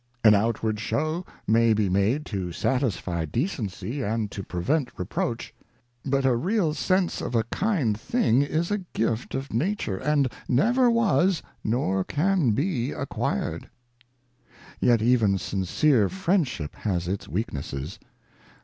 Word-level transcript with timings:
An 0.23 0.33
outward 0.33 0.79
Shew 0.79 1.23
may 1.45 1.73
be 1.75 1.87
made 1.87 2.25
to 2.25 2.51
satisfy 2.51 3.23
Decency, 3.25 4.01
and 4.01 4.31
to 4.31 4.41
prevent 4.41 4.89
Reproach; 4.97 5.53
but 6.03 6.25
a 6.25 6.35
real 6.35 6.73
Sense 6.73 7.21
of 7.21 7.35
a 7.35 7.43
kind 7.51 7.99
thing 7.99 8.41
is 8.41 8.71
a 8.71 8.79
Gift 8.93 9.35
of 9.35 9.53
Nature, 9.53 9.99
and 9.99 10.27
never 10.49 10.89
was, 10.89 11.43
nor 11.63 12.03
can 12.03 12.49
be 12.53 12.91
acquired.' 12.93 13.69
Yet 14.79 15.03
even 15.03 15.37
sincere 15.37 16.09
Friendship 16.09 16.77
has 16.77 17.07
its 17.07 17.27
weaknesses. 17.29 17.99